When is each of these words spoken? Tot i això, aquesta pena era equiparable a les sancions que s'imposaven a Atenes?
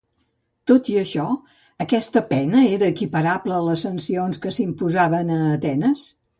Tot 0.69 0.87
i 0.93 0.95
això, 1.01 1.25
aquesta 1.85 2.23
pena 2.33 2.65
era 2.79 2.89
equiparable 2.95 3.55
a 3.61 3.63
les 3.69 3.87
sancions 3.89 4.43
que 4.47 4.57
s'imposaven 4.59 5.35
a 5.41 5.43
Atenes? 5.55 6.13